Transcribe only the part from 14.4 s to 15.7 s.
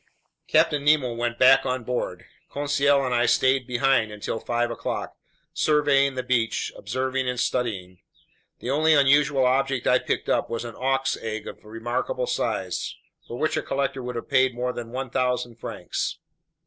more than 1,000